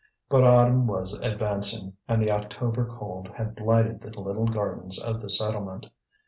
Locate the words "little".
4.19-4.47